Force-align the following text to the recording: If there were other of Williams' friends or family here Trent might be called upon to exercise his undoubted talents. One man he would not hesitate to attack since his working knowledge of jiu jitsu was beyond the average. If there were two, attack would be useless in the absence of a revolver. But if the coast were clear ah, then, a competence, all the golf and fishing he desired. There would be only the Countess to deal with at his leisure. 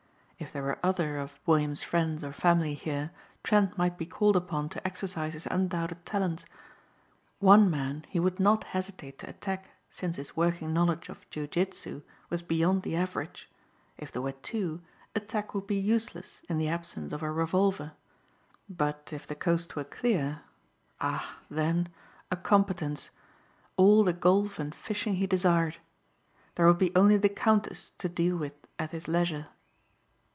If 0.43 0.51
there 0.51 0.63
were 0.63 0.79
other 0.81 1.19
of 1.19 1.39
Williams' 1.45 1.83
friends 1.83 2.23
or 2.23 2.33
family 2.33 2.73
here 2.73 3.11
Trent 3.43 3.77
might 3.77 3.95
be 3.95 4.07
called 4.07 4.35
upon 4.35 4.69
to 4.69 4.83
exercise 4.85 5.33
his 5.33 5.45
undoubted 5.45 6.03
talents. 6.03 6.45
One 7.37 7.69
man 7.69 8.05
he 8.09 8.19
would 8.19 8.39
not 8.39 8.63
hesitate 8.63 9.19
to 9.19 9.29
attack 9.29 9.69
since 9.91 10.15
his 10.15 10.35
working 10.35 10.73
knowledge 10.73 11.09
of 11.09 11.29
jiu 11.29 11.45
jitsu 11.45 12.01
was 12.31 12.41
beyond 12.41 12.81
the 12.81 12.95
average. 12.95 13.51
If 13.99 14.11
there 14.11 14.23
were 14.23 14.31
two, 14.31 14.81
attack 15.15 15.53
would 15.53 15.67
be 15.67 15.77
useless 15.79 16.41
in 16.49 16.57
the 16.57 16.67
absence 16.69 17.13
of 17.13 17.21
a 17.21 17.31
revolver. 17.31 17.91
But 18.67 19.13
if 19.13 19.27
the 19.27 19.35
coast 19.35 19.75
were 19.75 19.83
clear 19.83 20.41
ah, 20.99 21.37
then, 21.51 21.87
a 22.31 22.35
competence, 22.35 23.11
all 23.77 24.03
the 24.03 24.11
golf 24.11 24.57
and 24.57 24.73
fishing 24.73 25.17
he 25.17 25.27
desired. 25.27 25.77
There 26.55 26.65
would 26.65 26.79
be 26.79 26.93
only 26.95 27.17
the 27.17 27.29
Countess 27.29 27.91
to 27.99 28.09
deal 28.09 28.37
with 28.37 28.55
at 28.79 28.89
his 28.89 29.07
leisure. 29.07 29.47